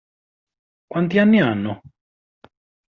Quanti 0.87 1.19
anni 1.19 1.37
hanno? 1.41 1.81